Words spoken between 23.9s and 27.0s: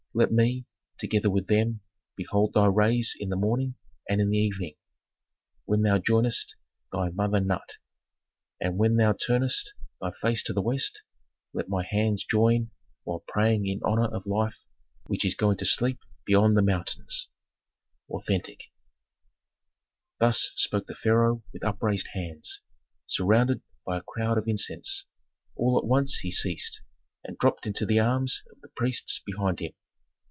a cloud of incense. All at once he ceased,